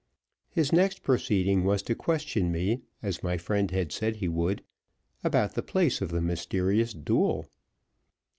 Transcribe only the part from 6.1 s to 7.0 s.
mysterious